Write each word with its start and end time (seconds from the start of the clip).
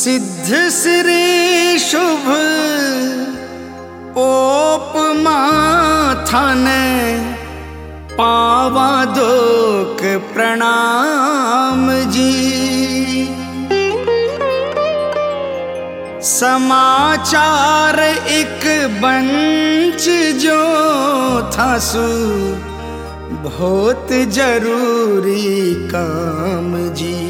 सिद्ध 0.00 0.48
श्री 0.70 1.78
शुभ 1.78 2.28
ओप 4.18 4.92
माथन 5.16 6.64
पावा 8.12 9.04
दोक 9.04 10.00
प्रणाम 10.34 11.90
जी। 12.10 13.26
समाचार 16.30 18.00
एक 18.38 18.64
बंच 19.02 20.08
जो 20.42 20.60
था 21.56 21.78
सु, 21.78 22.06
बहुत 23.48 24.12
ज़रूरी 24.38 25.74
काम 25.88 26.76
जी। 26.94 27.29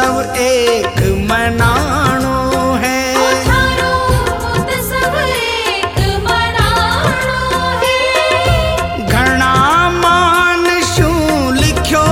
सब 0.00 0.18
एक 0.40 0.98
मनाणो 1.30 2.36
है। 2.82 2.98
घना 9.12 9.54
मान 9.98 10.64
शू 10.92 11.10
लिखो 11.60 12.04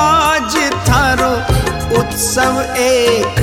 आज 0.00 0.56
थारो 0.88 1.32
उत्सव 2.00 2.60
एक 2.88 3.39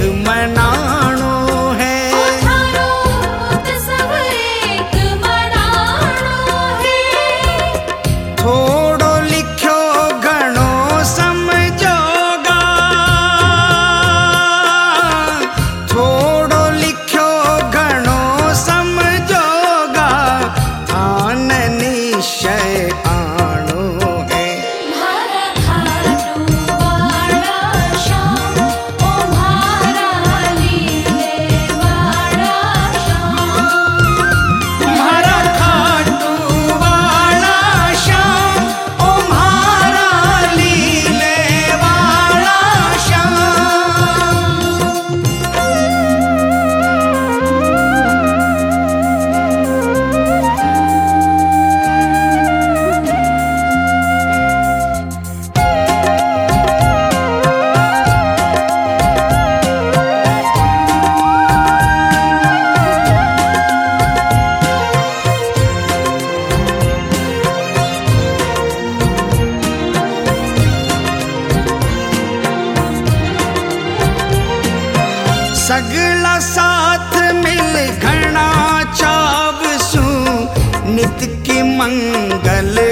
el 82.57 82.86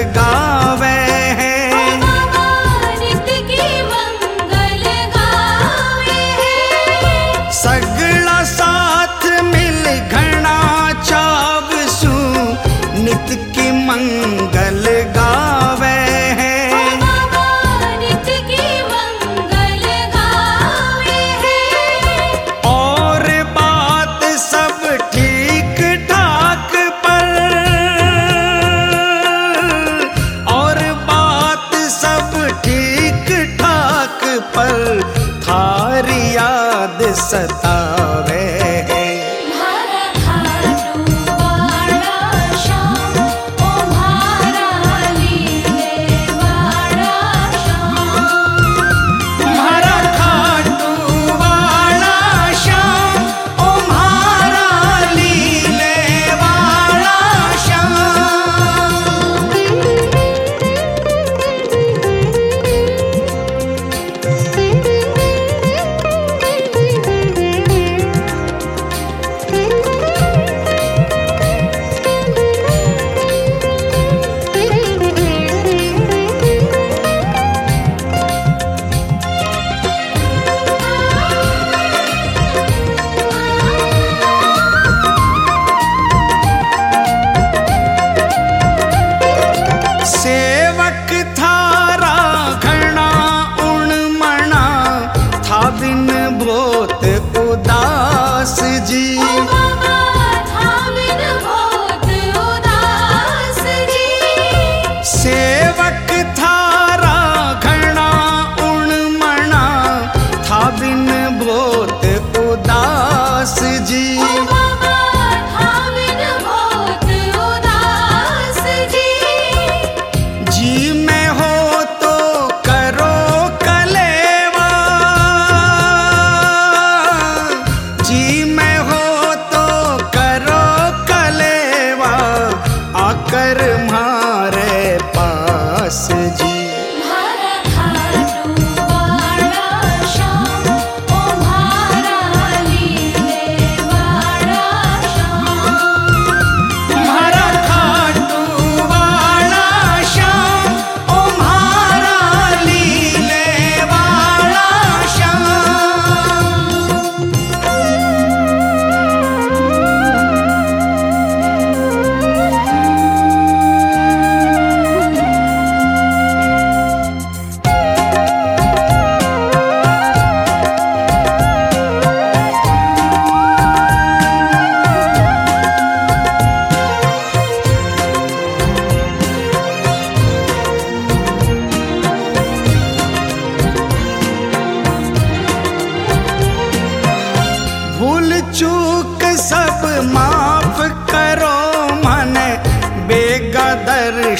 पर 34.54 35.02
थारी 35.46 36.22
याद 36.34 37.02
सतावे। 37.14 38.65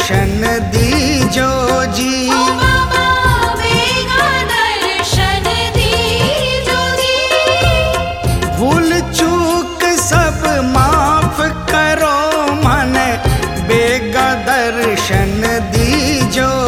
दर्शन 0.07 0.43
दीजो 0.73 1.51
जी। 1.95 2.11
शूलचूक 8.59 9.83
स 10.03 10.61
मा 10.77 10.87
करो 11.73 12.15
मन 12.63 12.95
बेगदर् 13.69 14.81
शीजो 15.07 16.66